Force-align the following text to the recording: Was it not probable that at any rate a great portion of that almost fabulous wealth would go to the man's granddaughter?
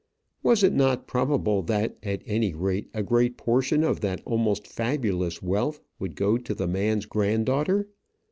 Was 0.41 0.63
it 0.63 0.73
not 0.73 1.05
probable 1.05 1.61
that 1.61 1.99
at 2.01 2.23
any 2.25 2.55
rate 2.55 2.89
a 2.91 3.03
great 3.03 3.37
portion 3.37 3.83
of 3.83 4.01
that 4.01 4.19
almost 4.25 4.65
fabulous 4.65 5.43
wealth 5.43 5.79
would 5.99 6.15
go 6.15 6.39
to 6.39 6.55
the 6.55 6.67
man's 6.67 7.05
granddaughter? 7.05 7.87